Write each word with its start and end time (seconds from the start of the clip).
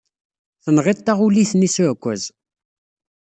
Tenɣiḍ 0.63 0.99
taɣulit-nni 1.01 1.69
s 1.73 1.77
uɛekkaz. 1.83 2.23